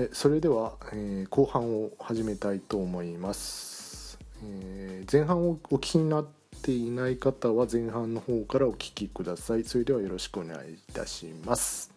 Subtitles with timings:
[0.00, 6.26] えそれでは、えー後半を始めたいと思います、えー前半をお聞きになっ
[6.62, 9.64] ていない方は前半の方からお聞きください。
[9.64, 11.90] それではよろしくお願いいたします。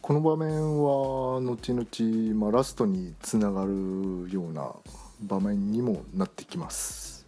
[0.00, 4.74] この場面は後々、まあ、ラストにつながるような
[5.20, 7.26] 場面にもなってきます。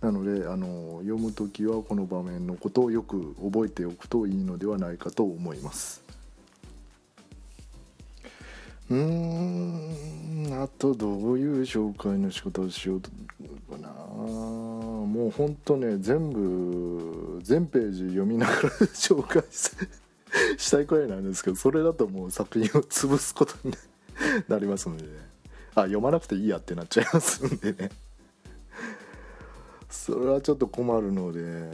[0.00, 6.07] なのであの読む時はこの場面のことをよく覚えておくといいのではないかと思います。
[8.90, 10.62] うーん。
[10.62, 13.10] あとどういう紹介の仕方をしようか
[13.78, 13.88] な。
[13.88, 19.70] もうほんとね全部全ページ読みながら紹介し
[20.58, 23.74] したいくらいなんですけどそれだともう作品を潰すことに
[24.48, 25.08] なりますのでね。
[25.74, 27.90] あ読まなくていいやってなっちゃいますんでね。
[29.88, 31.70] それはちょっと困るので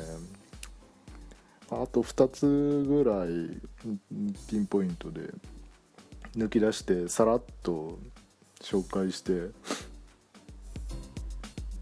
[1.70, 3.60] あと2つぐらい
[4.48, 5.32] ピンポイントで
[6.38, 7.98] 抜き出してさらっと
[8.60, 9.50] 紹介して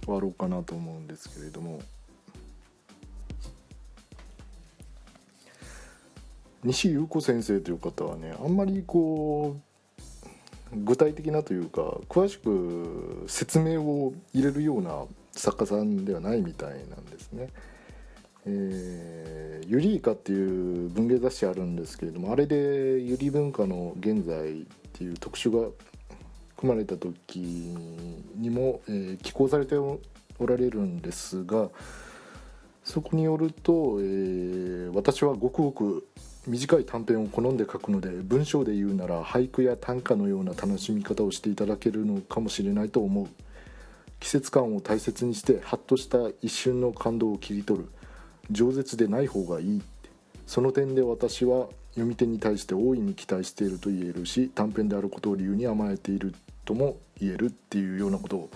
[0.05, 1.81] 終わろうかなと思うんですけれども
[6.65, 9.57] 西優子先生という方はねあんまりこ
[10.73, 17.49] う具体的なというか詳しく説明を入れるような作家さんではないみたいなんですね。
[18.47, 22.57] えーユリイカっていう文芸雑誌あるんですけれどもあれで
[23.01, 25.69] ユリ文化の現在っていう特集が
[26.57, 27.39] 組まれた時
[28.37, 30.01] にも、えー寄稿されてお
[30.41, 31.71] られるんですが
[32.85, 36.07] そこによると、えー私はごくごく
[36.47, 43.29] 短い短編を好んで書くので文章で言うなら俳句や短歌のような楽しみ方をしていただけるのかもしれないと思う。
[44.19, 47.89] 季節感を大切にしてハッとした一瞬の感動を切り取る。
[48.53, 50.11] 饒舌でない方がいいって
[50.47, 58.51] その点で私は読み手に対して大いに期待していると言えるし短編であることを理由に甘えているとも言えるっていうようなことを、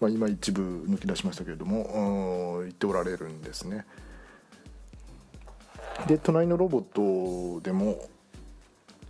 [0.00, 3.84] まあ、今一部抜き出しましたけれども言っておられるんですね。
[6.06, 7.98] で隣のロボットでも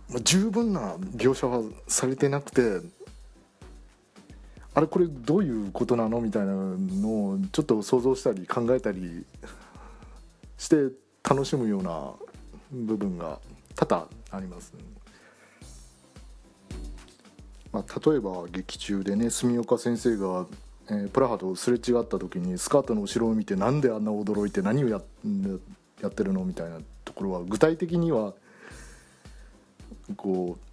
[0.09, 2.81] ま十分な描写はされてなくて
[4.73, 9.25] あれこれどういうことなのみたいなのをちょっと想像したり考えたり
[10.57, 12.13] して楽しむような
[12.71, 13.39] 部分が
[13.75, 14.73] 多々あります、
[17.71, 20.45] まあ、例えば劇中でね住岡先生が、
[20.89, 25.01] えープラハとすれ違った時にスカートの後ろを見てなんであんな驚いて何をや
[26.01, 28.33] やってるのみたいなところは具体的には
[30.15, 30.67] こう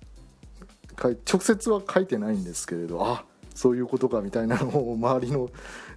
[0.97, 5.49] 直接は書いてないんですけれどあそういうことかみたいなのを周りの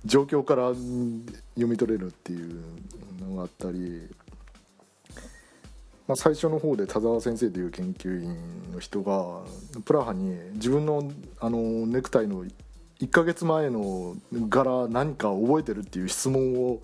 [0.05, 2.61] 状況から読み取れるっていう
[3.19, 4.07] のがあったり、
[6.07, 9.41] まあ、最初の方で田沢先生という研究員の人が
[9.83, 12.45] プラハに自分のあのネクタイの
[12.99, 14.15] 1ヶ月前の
[14.49, 16.81] 柄何か覚えてるっていう質問を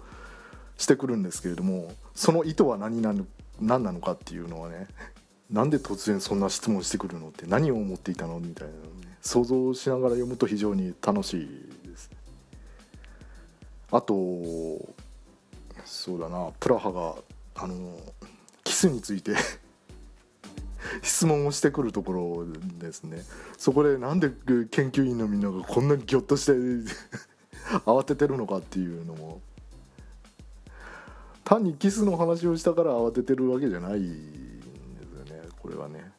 [0.77, 3.25] してくるんですけれどもその意図は何なの
[3.59, 4.87] 何なのかっていうのはね
[5.49, 12.11] なんで突然そんな質問してくるのって何を思っていたのみたいなね想像しながら読むと非常に楽しいです。
[13.89, 14.13] あと
[15.85, 17.15] そうだなプラハが
[17.55, 17.99] あの
[18.63, 19.33] キスについて
[21.01, 22.45] 質問をしてくるところ
[22.79, 23.23] ですね。
[23.57, 26.51] そこでなんで研究員のみんながこんなにギョッとして
[27.85, 29.41] 慌ててるのかっていうのも。
[31.45, 34.59] 単にキスの話をしたから慌ててるわけじゃないん
[34.95, 36.12] ですよねこれはね。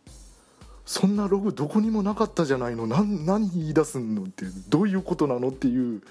[0.86, 6.02] そんなログどこにもなかったじゃないのなん何言い出すのってどういうことなのっていう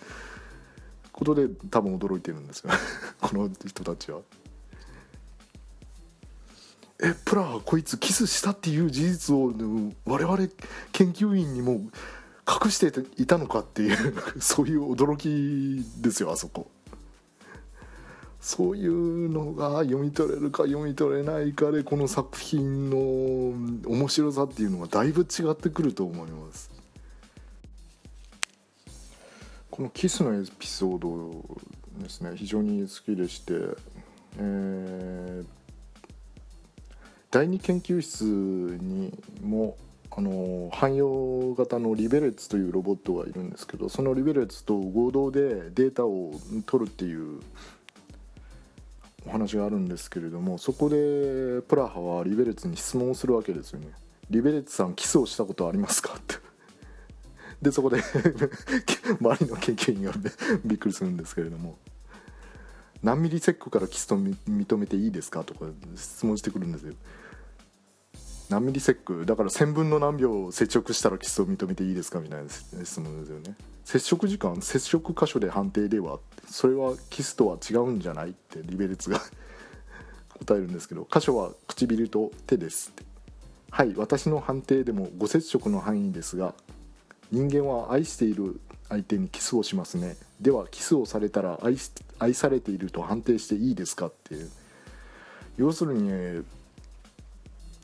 [1.11, 2.71] ことで多分驚いてるんですよ
[3.21, 4.19] この人たちは。
[7.03, 9.53] えプラハこいつキスしたっていう事実を
[10.05, 10.37] 我々
[10.93, 11.81] 研究員にも
[12.47, 16.69] 隠していたのかっていう そういう驚きですよあそこ。
[18.43, 22.97] そういうのが読み取れるか読み取れないかでこの作品の
[23.89, 26.69] 面白さっていうのがだいぶ違ってくると思います。
[29.71, 33.53] このキスのエピソードですね非常に好きでして、
[34.37, 35.45] えー
[37.31, 39.11] 第二研究室に
[39.41, 39.75] も
[40.11, 46.33] あの汎用型のリベレッツというロボットがいるんですけどそのリベレッツと合同でデータを
[46.67, 47.39] 取るっていう
[49.25, 53.87] お話があるんですけれどもそこでプラハはリベレツに質問をするわけですよね
[54.29, 56.35] 「リベレツさんキスをしたことありますか?」って
[57.61, 58.01] でそこで
[59.21, 60.13] 周りの研究員が
[60.65, 61.77] びっくりするんですけれども
[63.01, 65.65] 「何ミリセックからキスと認めていいですか?」とか
[65.95, 66.93] 質問してくるんですよ
[68.49, 73.55] 何ミリセックだから1000分の何秒接触したらキスを認めていいですかみたいな質問ですよね。
[73.83, 76.19] 接触時間接触箇所で判定では
[76.49, 79.21] それはキスとは違うんじゃないってリベレツが
[80.39, 83.03] 答えるんですけど箇所は唇と手ですって。
[83.71, 86.53] はい私の判定でもご接触の範囲ですが
[87.31, 90.15] 人間は愛している相手にキスをしますね。
[90.39, 91.75] ではキスをされたら愛
[92.19, 94.49] 愛されていると判定していいですかっていう。
[95.57, 96.43] 要するに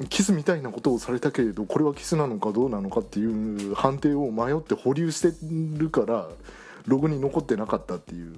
[0.08, 5.34] キスみたいなことをされたけれどこれはキスなのかどうなのかっていう判定を迷って保留して
[5.78, 6.30] るから
[6.86, 8.34] ログに残ってなかったっていう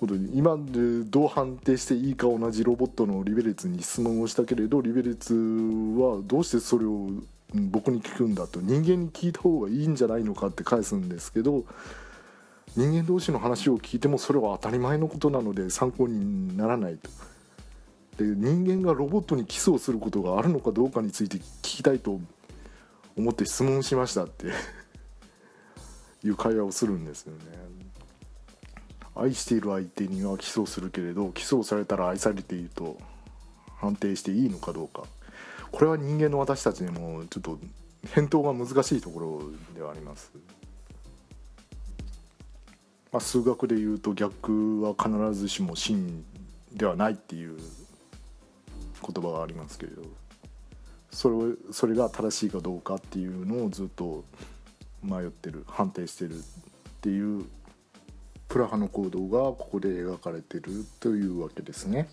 [0.00, 7.10] ことに今でどう判定していいか同じロボットのリベレツに質問をしたけれどリベレツはどうしてそれを
[7.54, 11.64] 僕に聞くんだと人間に聞いた方がいいんじゃないのかって返すんですけど
[12.76, 17.10] 人間同士の話を聞いてもそれは当たり前のことなので参考にならないと。
[18.24, 22.20] で人間がロボットにキスをすることがあるのかどうかについて聞きたいと
[23.16, 24.48] 思って質問しましたって
[26.24, 27.40] いう会話をするんですよね。
[29.14, 32.96] 愛している相手にはキスをするけれどキスをされたら愛されていると
[33.76, 35.04] 判定していいのかどうか。
[35.72, 37.58] これは人間の私たちにもちょっと
[38.12, 39.42] 返答が難しいところ
[39.74, 40.32] ではあります、
[43.12, 46.24] まあ、数学でいうと逆は必ずしも真
[46.72, 47.56] ではないっていう
[49.00, 50.02] 言葉がありますけれど
[51.10, 51.36] それ
[51.72, 54.24] それが正しいかどうかっていうのをずっと
[55.02, 56.42] 迷ってる判定してるっ
[57.00, 57.44] ていう
[58.48, 62.08] プラハの行動がここで描かれてるというわけですね。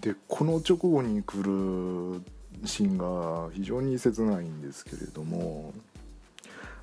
[0.00, 2.22] でこの直後に来る
[2.64, 5.74] シーンが非常に切ないんですけれども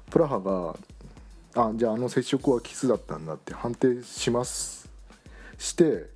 [0.09, 0.75] プラハが
[1.55, 4.89] 「あじゃああの接触はキスだったんだ」って判定します
[5.57, 6.09] して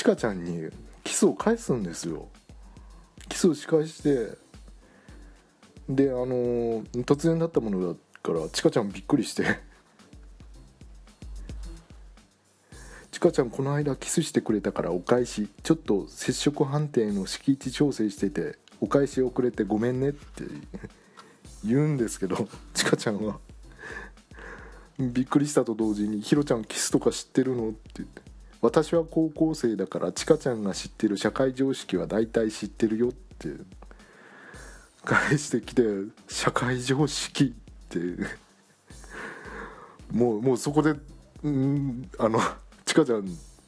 [0.00, 0.70] ちかちゃんに
[1.04, 2.28] キスを返すんですよ。
[3.28, 4.38] キスをし返して
[5.90, 9.44] であの突然だったものだからちかちゃんびっくりして
[13.12, 15.50] 「ちかちゃんこの間キスしてくれたからお返し。
[15.62, 20.44] ちょっと接触判定の敷地調整しててお返し遅れてごめんね」って
[21.62, 23.38] 言うんですけどちかちゃんは。
[24.98, 28.29] びっくりしたと同時に「ひろちゃんキスとか知ってるの?」って言って。
[28.62, 33.48] 私は高校生だからちかちゃんが知ってる社会常識は大体知ってるよって
[35.04, 35.82] 返してきて
[36.28, 37.98] 社会常識って
[40.12, 40.92] もうもうそこで
[41.48, 42.38] んあの
[42.84, 43.26] ちかちゃん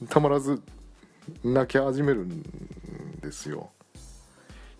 [0.08, 0.60] たまらず
[1.42, 2.42] 泣き始めるん
[3.22, 3.70] ですよ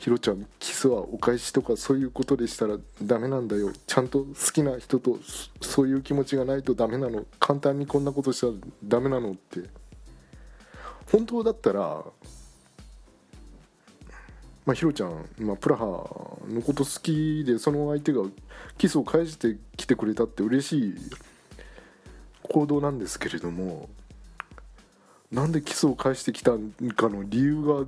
[0.03, 3.71] ひろちゃんキスはお返しとかそういうことでしたらダメなんだよ。
[3.87, 5.21] ちゃんと好きな人と
[5.61, 7.25] そういう気持ちがないとダメなの。
[7.39, 8.53] 簡単にこんなことしたら
[8.83, 9.61] ダメなのって。
[11.13, 12.03] 本当だったら
[14.65, 15.85] まあ、ひろちゃん、まあ、プラハ
[16.49, 18.23] のこと好きでその相手が
[18.79, 20.95] キスを返してきてくれたって嬉しい
[22.45, 23.89] 行動なんですけれども
[25.33, 27.85] なんでキスを返してきたかの理由が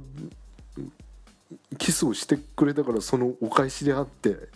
[1.79, 4.49] キスをしてくれたからそのお返しであって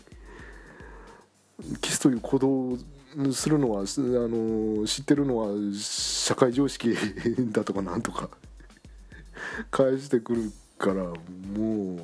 [1.81, 2.79] キスという行動を
[3.33, 6.97] するのはあの知ってるのは社会常識
[7.53, 8.29] だとかなんとか。
[9.71, 11.15] 返してくるからも
[11.97, 11.99] う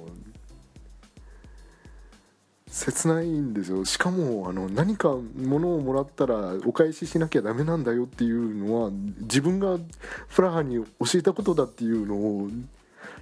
[2.66, 3.84] 切ないんですよ。
[3.84, 9.78] しかもあの何か物をもらったらお返ししなきゃダメなんだよっていうのは自分が
[10.26, 12.50] フラハに教えたことだっていうのを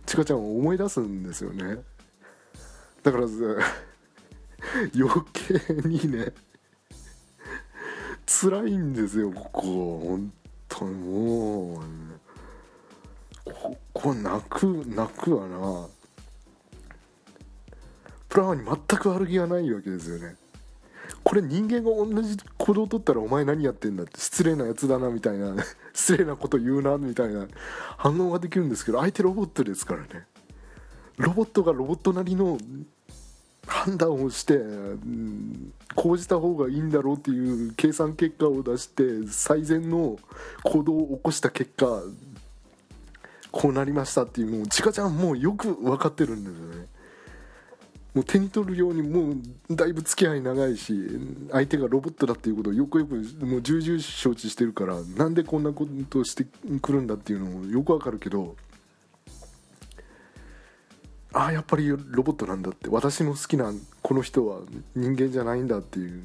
[0.06, 1.82] ちかちゃんは思い出すんですよね。
[3.02, 3.26] だから
[4.94, 6.32] 余計にね
[8.24, 10.32] 辛いんですよここ本
[10.68, 11.82] 当にもう
[13.44, 15.88] ここ泣く泣くわな。
[18.28, 20.36] プラハに全く悪気がないわけですよね。
[21.24, 25.54] これ人間が同じ行動をとったらお前何やってんだって失礼なやつだなみたいな
[25.92, 27.46] 失礼なこと言うなみたいな
[27.96, 30.26] 反応ができるんですけど相手ロボットですからね。
[31.18, 32.58] ロボットがロボットなりの
[33.66, 40.18] 判断をして、うん、講じた方がいいんだろうっていう計算結果を出して最善の
[40.64, 42.02] 行動を起こした結果
[43.52, 46.88] こうなりましたっていうのをちかちゃんもうよく分かってるんですよね。
[48.14, 49.30] もう手に取るようにも
[49.70, 50.94] うだいぶ付き合い長いし
[51.50, 53.14] 相手がロボットだっていうことをよくよく
[53.46, 56.44] もう重々承知してるからなんでこんなことをして
[56.82, 58.54] くるんだっていうのもよくわかるけど
[61.32, 64.60] ああやっぱりロボットなんだって私の好きなこの人は
[64.94, 66.22] 人間じゃないんだっていう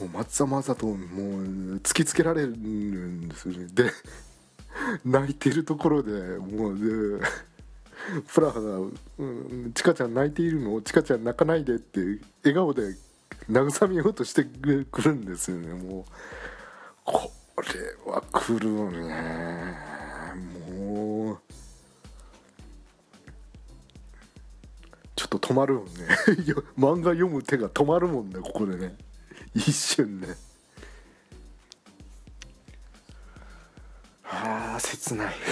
[0.00, 0.96] もうまざまざともう
[1.78, 3.66] 突きつけられるんですよね。
[3.72, 3.90] で
[5.04, 7.24] 泣いてるところでもうで
[8.26, 8.78] プラハが
[9.74, 10.80] 「ちかちゃん泣いているの？
[10.82, 12.00] ちかちゃん泣かないで」って
[12.42, 12.96] 笑顔で
[13.50, 15.74] 慰めようとしてくるんですよね。
[15.74, 16.04] もう
[17.04, 19.78] これは来るね。
[20.76, 21.38] もう
[25.14, 25.90] ちょっと止まるもんね。
[26.76, 28.96] 漫画読む手が止まるもんねここでね。
[29.54, 30.28] 一瞬ね
[34.24, 35.34] ああ切ない。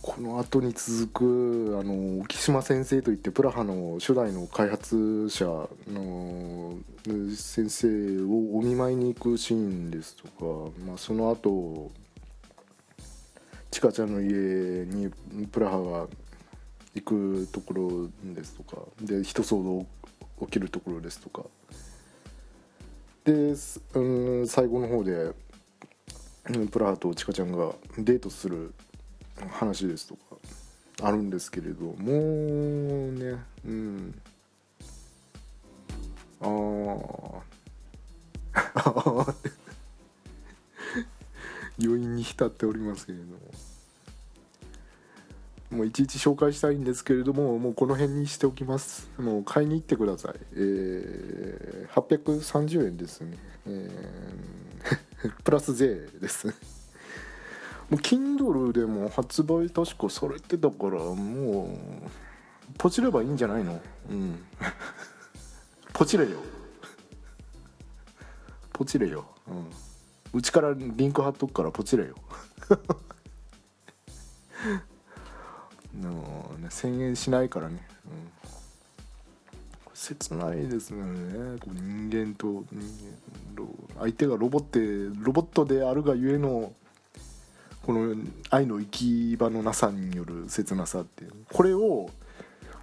[0.00, 6.78] この後に続くあの沖島先生といってプラハの初代の開発者の
[7.36, 11.90] 先生をお見舞いに行くシーンですとか、まあ、その後
[13.70, 15.10] ちかちゃんの家に
[15.48, 16.08] プラハが
[16.94, 19.86] 行くところですとかで一騒動
[20.40, 21.44] 起きるところですとか。
[23.24, 23.54] で、
[23.94, 25.32] うん、最後の方で
[26.70, 28.72] プラハとちかちゃんがデートする
[29.50, 30.20] 話ですとか。
[31.00, 34.20] あるんですけれどもうねうん。
[36.40, 36.46] あ
[38.74, 39.34] あ
[41.80, 43.38] 余韻に浸っておりますけれども。
[45.70, 49.10] もういちいち紹介したいんですけれどももうこの辺にしておきます。
[49.18, 50.34] もう買いに行ってください。
[50.54, 53.36] えー、830円ですね。
[53.66, 56.46] えー、 プラス税です。
[56.46, 56.52] も
[57.92, 61.68] う Kindle でも発売確かされてたからもう
[62.78, 63.78] ポチればいいんじゃないの？
[64.10, 64.42] うん。
[65.92, 66.38] ポチれよ。
[68.72, 69.26] ポチれよ。
[69.46, 69.66] うん。
[70.32, 72.14] うちからリンク貼っとくからポチれよ。
[75.98, 76.10] の、
[76.58, 78.30] ね、1000円しないからね、うん、
[79.94, 81.58] 切ないですよね。
[81.66, 83.28] 人間と人間
[83.98, 84.78] 相手がロボって
[85.20, 86.72] ロボットであるがゆえの
[87.84, 88.14] この
[88.50, 91.32] 愛の行き場のなさによる切なさっていう。
[91.52, 92.10] これを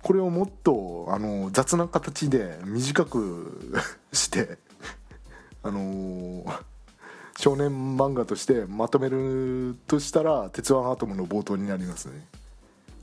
[0.01, 3.81] これをもっとあの雑な形で短く
[4.13, 4.57] して
[5.63, 6.45] あの
[7.37, 12.27] 少年漫画としてまとめるとしたら「鉄腕アトム」の冒頭になりますね。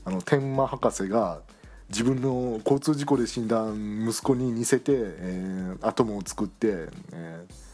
[0.05, 1.41] あの天満博士が
[1.89, 7.73] 自分の交通事故で死んだ息子に似せて、えー、アトムを作って、えー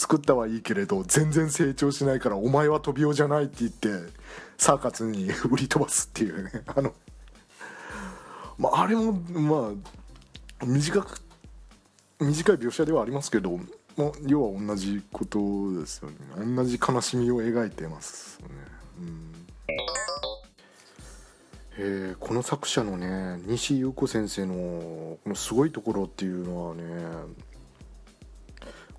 [0.00, 4.10] 作ったはいいけれど全然成長しないからお前は飛びようじゃないって言って
[4.56, 6.50] サーカスに 売り飛ばすっていうね。
[6.74, 6.94] あの、
[8.56, 9.74] まあ、あれもま
[10.62, 11.20] あ短く
[12.18, 13.58] 短い描写ではありますけど、
[13.98, 15.38] まあ、要は同じこと
[15.78, 16.16] ですよね。
[16.56, 18.48] 同じ悲しみを描いてますね、
[19.00, 19.39] うん。
[21.82, 26.82] えー、この作者のね西優子先生のこのすごいところっていうのはね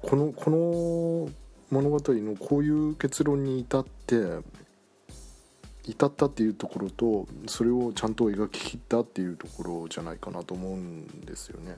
[0.01, 1.29] このこの
[1.69, 4.39] 物語のこういう結論に至って
[5.83, 11.77] 至ったっていうところとそれをちゃんと描ききったっていうところじゃないかなと思うんですよね。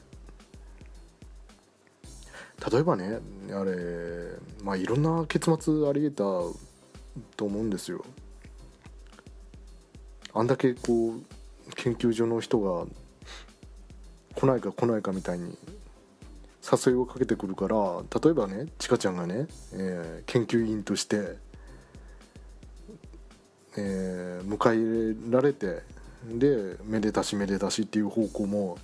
[2.72, 3.20] 例えばね
[3.52, 6.54] あれまあいろんな結末ありえたと
[7.42, 8.06] 思うんですよ。
[10.34, 11.24] あんだけこう
[11.76, 12.86] 研究所の人が
[14.36, 15.58] 来ないか来ないかみたいに
[16.64, 21.38] 誘いをかけてくるから例えばねちかちゃんがね、えー、研究員として、
[23.78, 25.82] えー、迎え入れられて
[26.26, 28.78] でめでたしめでたしっていう方向も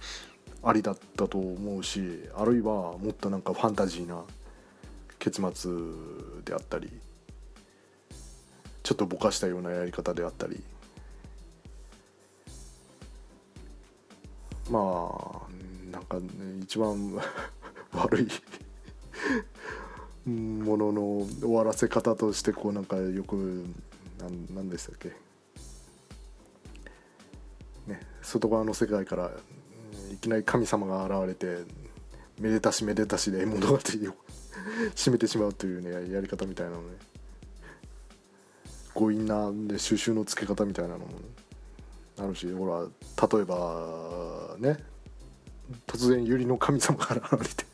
[0.62, 4.24] ありだったと思うしあるいはもっとなんかファンタジーな
[5.18, 5.72] 結末
[6.46, 6.90] であったり
[8.84, 10.62] ちょっとぼかしたようなやり方であったり
[14.70, 16.26] まあなんか、ね、
[16.62, 17.20] 一番
[17.94, 18.28] 悪い
[20.30, 21.02] ものの
[21.42, 23.66] 終わらせ方としてこうなんかよく
[24.54, 25.10] 何でしたっけ。
[27.88, 29.32] ね外側の世界から
[30.12, 31.64] いきなり神様が現れて
[32.40, 33.80] めでたしめでたしで物語を
[34.96, 36.98] 締めてしまうというねやり方みたいなのね。
[38.94, 41.49] 強引なで収集のつけ方みたいなのもね。
[42.20, 42.82] あるしほら
[43.28, 44.78] 例えばね
[45.88, 47.66] 突然百合の神様が現れて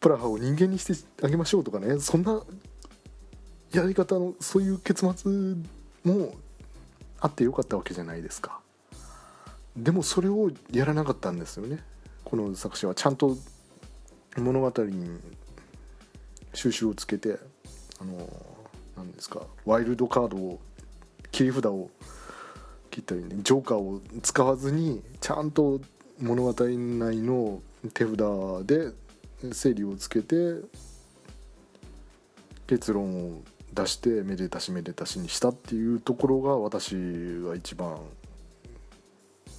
[0.00, 2.42] プラハを人間にしてあげましょうとかねそんな
[3.72, 5.56] やり方のそういう結末
[6.04, 6.34] も
[7.20, 8.60] あってよかったわけじゃないですか。
[9.76, 11.82] でもそれをやらなかったんですよね。
[12.22, 13.36] この作者はちゃんと
[14.36, 15.18] 物語に
[16.52, 17.38] 収集をつけて
[18.00, 18.28] あの
[18.96, 19.42] 何ですか？
[19.64, 20.60] ワイルドカードを
[21.30, 21.90] 切り札を
[22.90, 25.80] 言ったらいいねジョーカーを使わずにちゃんと
[26.20, 27.60] 物語内の
[27.92, 28.16] 手札
[28.66, 28.92] で
[29.52, 30.60] 整理をつけて
[32.66, 36.94] 結論を出してめでたしめでたしにしたっていうところが私
[37.44, 37.98] が一番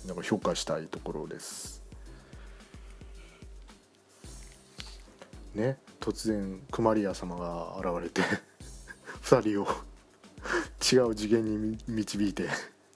[0.07, 1.83] なんか評価したいところです。
[5.53, 8.21] ね突然クマリア様が現れて
[9.25, 9.67] 2人を
[10.79, 12.47] 違う次元に導いて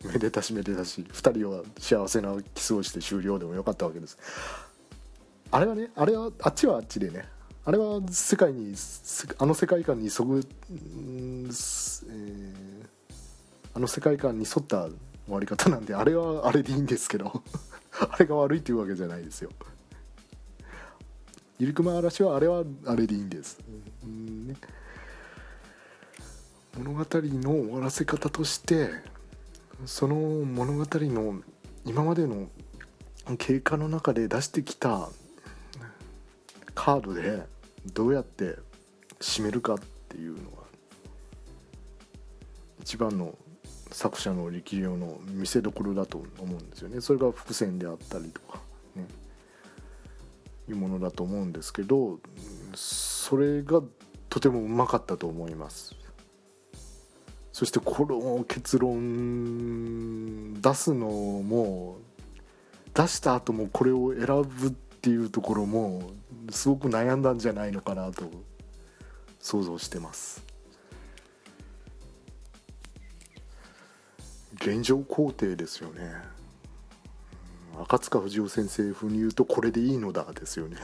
[0.05, 4.17] めでたしめでたし2人は幸せなキスをして終了でもよかったわけです。
[5.51, 7.25] あれはねあれはあっちはあっちでね
[7.65, 8.75] あれは世界に
[9.39, 11.55] あの世界観にそぐ、えー、
[13.73, 14.93] あの世界観に沿った終
[15.29, 17.43] わり方なんであれはあれでいいんですけど
[17.99, 19.49] あれが悪いっていうわけじゃないですよ。
[21.57, 23.59] ゆりくま嵐はあれはあれでいいんです、
[24.03, 24.55] うんね、
[26.77, 28.89] 物語の終わらせ方として
[29.85, 31.41] その物語の
[31.85, 32.47] 今までの
[33.37, 35.09] 経過の中で出してきた
[36.75, 37.43] カードで
[37.93, 38.55] どうやって
[39.19, 40.63] 締めるかっていうのが
[42.81, 43.35] 一番の
[43.91, 47.01] 作者の力量の見せどころだと思うんですよね。
[47.01, 48.59] それが伏線であったりとか
[48.95, 49.05] ね。
[50.69, 52.19] いうものだと思うんですけど
[52.75, 53.81] それが
[54.29, 55.95] とてもうまかったと思います。
[57.59, 61.97] そしてこの結論出すのも
[62.93, 66.11] 出した後もこれを選ぶっていうところも
[66.51, 68.31] すごく悩んだんじゃないのかなと
[69.41, 70.41] 想像してます。
[74.53, 76.13] 現状肯定ですよね。
[77.81, 80.77] 赤塚不二夫先生風に言うとこれでいいのだですよね。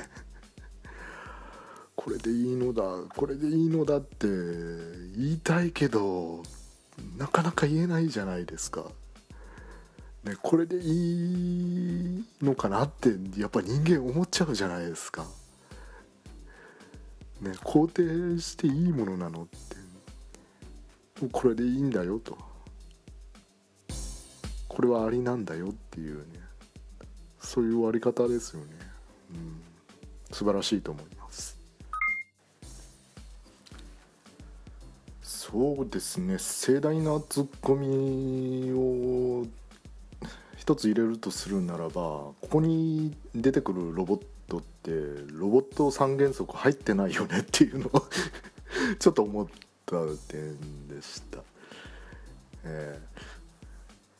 [1.96, 2.84] これでいいのだ
[3.16, 6.44] これでいいのだって言いたいけど
[7.17, 8.86] なかなか言えないじゃないですか、
[10.23, 15.25] ね、これでいいのかなってやっぱ人間思っちゃうじゃないですか、
[17.41, 19.86] ね、肯定していいものなのって。
[21.31, 22.38] これでいいんだよと。
[24.67, 26.45] これはありなんだよっていうね。
[27.45, 28.67] そういう終わり方ですよね、
[29.34, 29.62] うん、
[30.31, 31.03] 素晴らしいと思い
[35.51, 36.39] そうですね。
[36.39, 39.45] 盛大なツッコミを
[40.58, 44.89] 一つ入れるとするならばここに出てくるロボットって
[45.34, 48.03] ロボット三原則入ってないよねっていうのを
[48.97, 49.47] ちょっと思っ
[49.86, 51.39] た点でした。
[52.63, 53.25] えー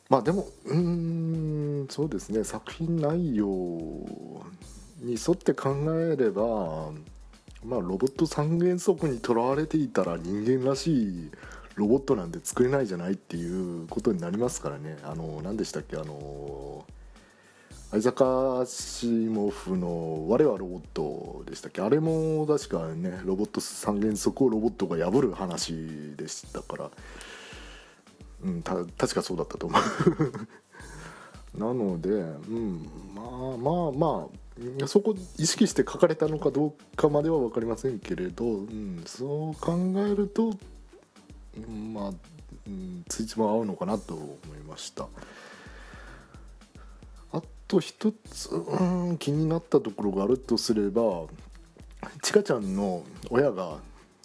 [0.08, 2.44] まあでもうんそうですね。
[2.44, 3.44] 作品内容
[5.00, 6.92] に沿って考えれば
[7.64, 11.30] まあロボット三原則にとらわれていたら人間らしい
[11.74, 14.98] ロボットなんて作れないじゃないっていうことになりますからね。
[15.02, 15.96] あの何でしたっけ？
[15.96, 16.84] あの
[17.90, 21.82] 相坂シモフの「我はロボット」でしたっけ？
[21.82, 26.90] あれも確かねロボット三原則をロボットが破る話でしたから。
[28.44, 29.76] うん、た確かそうだったと思
[31.54, 31.58] う。
[31.58, 32.14] なので、う
[32.50, 34.45] ん、まあまあまあ
[34.86, 40.52] そこ意識して書かれたのかどうかまでは分かりませんけれど、うん、そう考えると、
[41.92, 42.10] まあ、
[42.66, 45.08] うん、ついつま合うのかなと思いました。
[47.32, 51.26] あと一つ、うん、気になったところがあるとすれば
[52.22, 53.78] ちかちゃんの親が、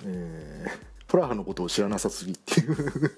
[0.06, 0.72] えー、
[1.08, 3.12] プラハのことを知らなさすぎっていう。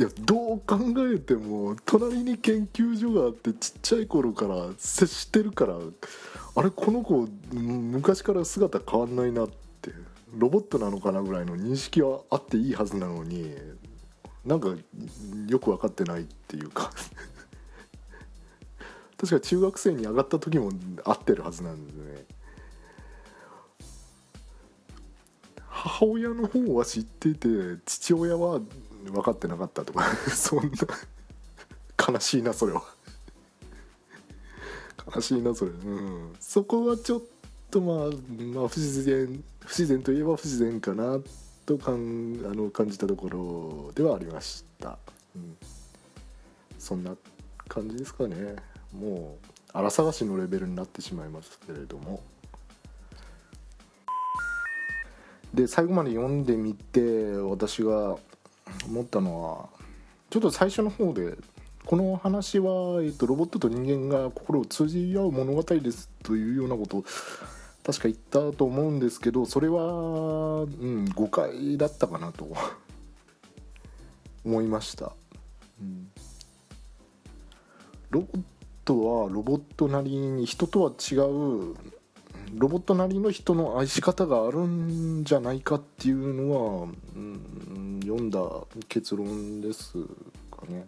[0.00, 0.78] いやどう考
[1.14, 5.76] えても隣に研究所があってちっちゃい頃から接してるから
[6.54, 9.50] あれこの子昔から姿変わんないなっ
[9.82, 9.92] て
[10.32, 13.54] ロボットなのかなぐらいの認識はあっていいはずなのに
[14.46, 14.68] なんか
[15.48, 16.90] よく分かってないっていうか。
[19.20, 20.72] 確か中学生に上がった時も
[21.04, 22.24] 合ってるはずなんですね。
[25.68, 27.48] 母親の方は知ってて
[27.84, 28.62] 父親は
[29.04, 30.70] 分かってなかったとか そんな
[32.08, 32.82] 悲しいなそれは。
[35.14, 35.70] 悲しいなそれ。
[35.70, 36.34] うん。
[36.38, 37.22] そこはちょっ
[37.70, 37.96] とまあ、
[38.54, 41.20] まあ、不自然不自然といえば不自然かな
[41.66, 44.98] とかんあの感じたところではありました、
[45.36, 45.56] うん、
[46.78, 47.14] そんな
[47.68, 48.56] 感じですかね。
[48.92, 52.20] もう荒探しのレベルになってしまいますけれども。
[55.54, 58.16] で最後まで読んでみて私が
[58.86, 59.68] 思ったのは
[60.30, 61.36] ちょっと最初の方で
[61.86, 67.04] この話は、えっと、ロボットと人間が心を通じ合う物語ですというようなことを
[67.84, 72.48] 確か言ったと思うんですけどそれは、うん、誤解だったかなと。
[74.44, 75.12] 思いました、
[75.80, 76.08] うん、
[78.10, 78.42] ロボッ
[78.84, 81.74] トはロボットなりに人とは違う
[82.54, 88.40] ロボットなりの人の愛し方があるんじゃないかっていうのは、うん、読んだ
[88.88, 89.92] 結論です
[90.50, 90.86] かね。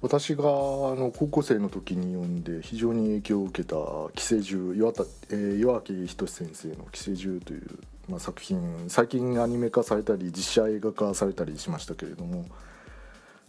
[0.00, 3.76] 私があの高校生の時に読んで非常に影響を受けた
[4.14, 7.66] 「寄生獣」岩田、えー、岩城仁先生の「寄生獣」という、
[8.08, 12.46] まあ、作品最近アニメ化されたり実写映画化されたりしましたけれども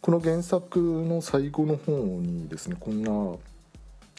[0.02, 3.12] この原作の最後の方にですねこんな、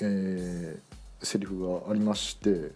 [0.02, 2.72] えー、セリフがありまして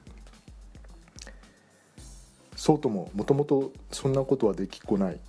[2.56, 5.20] 「そうとももともとそんなことはできっこない」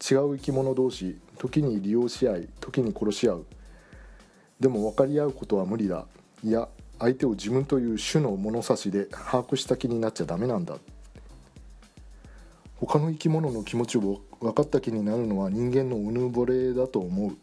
[0.00, 3.46] 違う生き物同士時に利用し合い時に殺し合う。
[4.60, 6.06] でも分かり合うことは無理だ。
[6.44, 10.78] いや相手を自分という種の物差しで把握した気になっちゃダメなんだ。
[12.76, 17.36] 他の生き物の気持ちを分かった気になるのは人間のうぬぼれだと思う。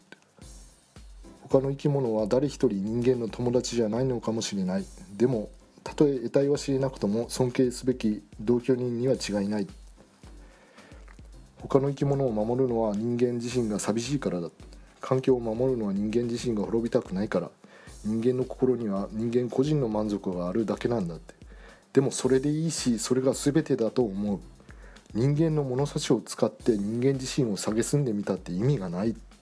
[1.42, 4.84] 他の生き物は誰一人人間の友達じゃないのかもしれない。
[5.16, 5.50] でも
[5.82, 9.66] たとえ得体は知れなくとも尊敬すべき同居人には違いない。
[11.60, 14.50] 他の生き物を守るのは人間自身が寂しいからだ。
[15.00, 17.50] 環境を守るのは人間自身が滅びたくないから。
[18.04, 21.34] 人間の心には人間個人の満足があるだけなんだって。
[21.92, 24.40] でもそれでいいしそれが全てだと思う。
[25.14, 29.10] 人間の物差しを使って人間自身を蔑んでみたって意味がない。
[29.10, 29.35] って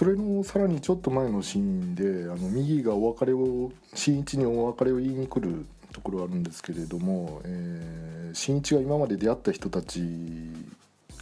[0.00, 10.00] それのさらにちょっと前のシーンであの右がお別れを新一にお別れを言いに来るところあるんですけれども、えー、新一が今まで出会った人たち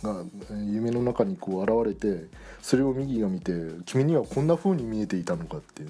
[0.00, 0.22] が
[0.64, 2.26] 夢の中にこう現れて
[2.62, 3.52] それを右が見て
[3.84, 5.82] 「君にはこんな風に見えていたのか」って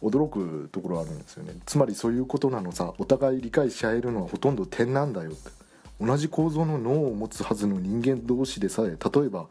[0.00, 1.52] 驚くところあるんですよね。
[1.66, 5.50] つまりそういうことなのさお互い理解し合えるのはほとんど点なんだよって。
[6.00, 9.46] 同じ構造の脳を持つはずの人間同士でさえ例えば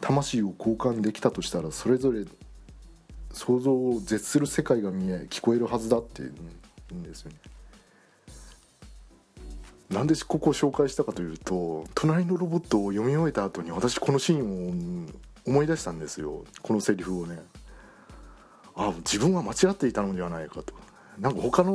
[0.00, 2.24] 魂を交換できたとしたらそれぞれ
[3.32, 6.26] 想像を絶する世界が見え聞こえるはずだってい
[6.92, 7.36] いんですよね。
[9.90, 15.08] なんでここを紹介したかというと「隣のロボット」を読み終えた後に私このシーンを
[15.46, 16.44] 思い出したんですよ。
[16.62, 17.42] このセリフをね。
[18.76, 20.74] あ自分は間違っていたのではないかと。
[21.18, 21.72] なんか他の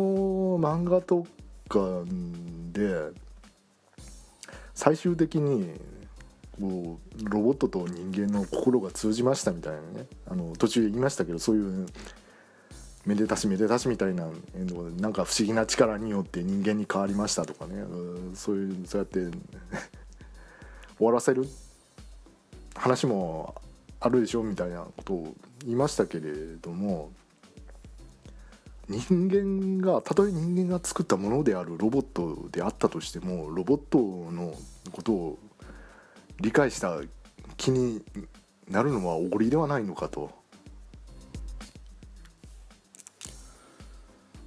[0.59, 1.27] 漫画と
[1.67, 2.03] か
[2.71, 3.11] で
[4.73, 5.71] 最終的に
[6.59, 10.07] こうロボットと人間の心が通じましたみたいなね。
[10.27, 11.85] あの途中で言いましたけどそういう
[13.05, 14.27] めでたしめでたしみたいな
[14.99, 17.83] なんか不思議な力によって人間に変わりましたとかね。
[18.33, 19.37] そういうそうやって
[20.97, 21.45] 終わらせる
[22.75, 23.55] 話も
[23.99, 27.11] あるでしょみたいなことを言いましたけれども
[28.87, 33.97] 人間がたとえ人間が作ったものであるロボットであったとしてもロボット
[34.31, 34.53] の
[34.91, 35.39] ことを
[36.39, 36.99] 理解した
[37.57, 38.03] 気に
[38.69, 40.31] なるのはおごりではないのかと。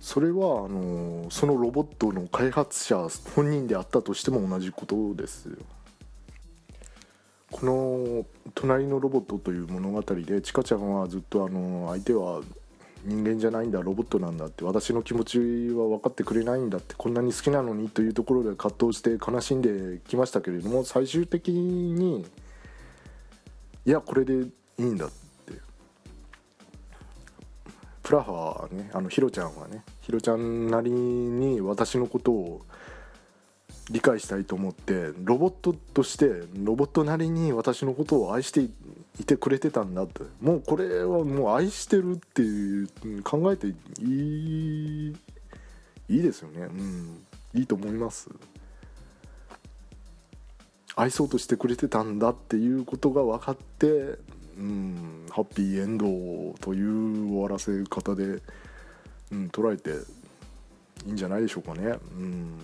[0.01, 5.57] それはあのそのロボットの開発者本人であったとしても同じことですよ。
[7.51, 12.41] この「隣のロボット」という物語でちかちゃんはずっとあの相手は
[13.05, 15.39] 人間じゃないんだロボットなんだって私の気持ち
[15.75, 22.27] は分かってくれないんだってこんなに好きなのにというところで葛藤して悲しんできましたけれども最終的に
[23.87, 24.47] いやこれでい
[24.79, 25.15] いんだって。
[28.03, 32.63] プラハはねあのヒロちゃんはねヒロちゃんなりに私のことを
[33.91, 40.23] 理解したいと思ってロボットとしてロボットなりに私のことを愛していてくれてたんだって。
[40.41, 42.89] もうこれはもう愛してるっていう
[43.23, 45.17] 考えていい
[46.09, 46.63] いいですよね。
[46.63, 47.23] うん。
[47.55, 48.29] いいと思います。
[50.95, 53.87] 愛そうとしてくれてたんだっていうことが分かって
[54.59, 55.27] うん。
[55.31, 58.43] ハッピーエンドという終わらせ方で
[59.31, 59.91] うん、捉えて
[61.07, 61.99] いいんじゃないでしょうかね。
[62.17, 62.59] うん。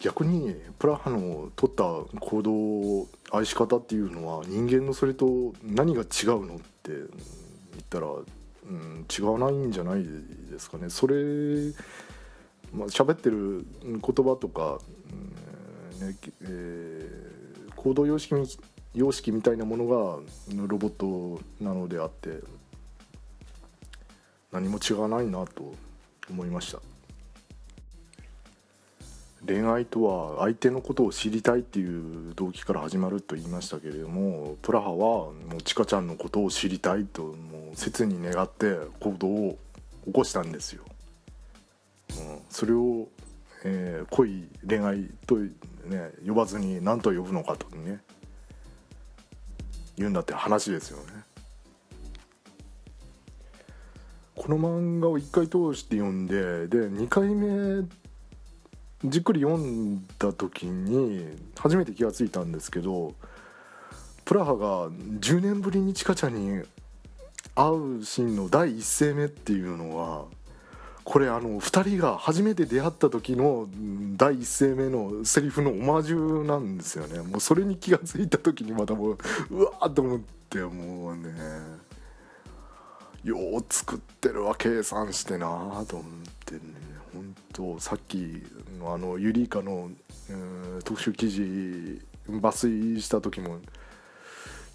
[0.00, 1.84] 逆にプラハの取った
[2.18, 7.04] 行動愛し方っていうのは人間のそれと何が違うのって言っ
[7.88, 8.12] たら、う
[8.66, 10.04] ん、違わないんじゃない
[10.50, 10.88] ですかね。
[10.88, 11.16] それ
[12.72, 14.78] まあ喋ってる言葉とか、
[16.00, 18.34] うんねえー、行動様式
[18.94, 20.18] 様式みたいなものが
[20.66, 22.40] ロボットなのであって
[24.50, 25.74] 何も違わないなと
[26.30, 26.80] 思いました
[29.46, 39.58] 恋愛とは相手のことを知りたいっていう動機から始まると言いましたけれどもプラハはもうちかちゃんのことを知りたいともう切に願って行動を
[40.06, 40.84] 起こしたんですよ、
[42.18, 43.08] うん、それを、
[43.64, 45.50] えー、恋恋愛と、ね、
[46.26, 48.00] 呼ばずに何と呼ぶのかとね
[49.96, 51.12] 言うんだって話ですよね。
[54.34, 57.86] この漫画を1回通して読んでで2回目
[59.04, 61.26] じっくり読んだ時に
[61.58, 63.14] 初めて気が付いたんですけど
[64.24, 66.62] プラハが10年ぶりにチカちゃんに
[67.54, 70.24] 会うシーンの第一声目っていうのは
[71.04, 73.68] これあの2人が初めて出会った時の
[74.16, 77.20] 第一声目のセリフのオマージュなんですよね。
[77.22, 79.18] もうそれに気が付いた時にまたもう
[79.50, 81.32] うわーと思ってもうね。
[83.24, 86.08] よう作ってるわ計算してなーと思っ
[86.44, 86.89] てね。
[87.14, 88.42] 本当さっき
[88.78, 89.90] のあのユリイカの
[90.84, 93.58] 特集記事抜粋した時も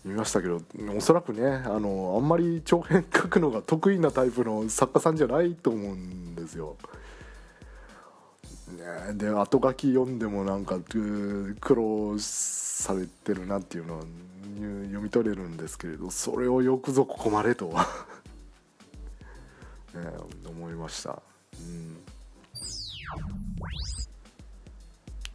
[0.04, 0.62] 見ましたけど
[0.96, 6.76] おそらくねあのあんまり長編書くのが得意なタイプの作家さんじゃないと思うんですよ。
[8.68, 14.06] ね、で後書き読んでもなんか苦労されてるなっていうのは
[14.86, 17.86] 読み取れるんですけれどそれをよくぞここまでとは
[19.94, 20.02] ね、
[20.50, 21.22] 思いました。
[21.60, 22.15] うん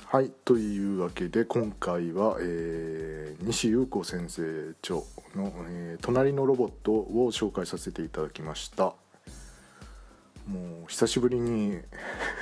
[0.06, 4.42] はいというわけで今回は、えー、西優子先生
[4.82, 4.96] 著
[5.36, 8.94] の、えー「隣のロボット」を紹介させていただきました。
[10.48, 11.78] もう久しぶりに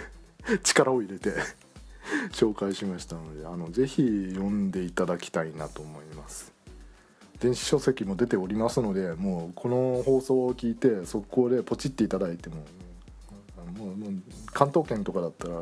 [0.64, 1.34] 力を入れて
[2.32, 6.52] 紹介しましたのであのぜひ読んでいただきたいなと思います。
[7.40, 12.64] 電子書籍も出ておりますのでもうこの放送を聞いて速攻でポチっていただいても
[13.76, 14.10] もうもう
[14.52, 15.54] 関東圏とかだったら、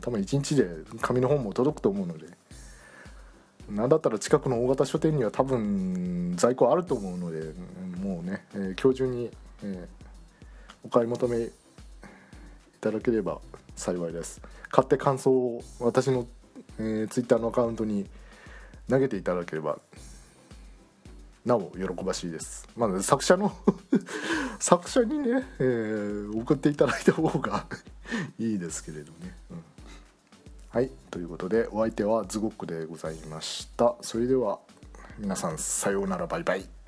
[0.00, 0.66] 多分1日で
[1.00, 2.26] 紙の本も届くと思うので
[3.70, 7.52] 何だったら近くの大型書店には多分在庫あると思うので
[8.00, 9.30] もうね、えー、今日中に、
[9.62, 9.86] えー、
[10.84, 11.50] お買い求めい
[12.80, 13.40] ただければ
[13.76, 14.40] 幸いです。
[14.70, 16.26] 買って感想を私の、
[16.78, 18.06] えー、ツイッターのアカウントに
[18.88, 19.78] 投げていただければ
[21.44, 22.68] なお喜ばしいです。
[22.76, 23.52] まあ、作者の
[24.60, 27.66] 作者にね、えー、送っていただいた方が
[28.38, 29.36] いいですけれどね。
[29.50, 29.64] うん、
[30.68, 33.96] はいということでお相手はズゴックでございました。
[34.02, 34.60] それでは
[35.18, 36.81] 皆さんさようならバイバイ。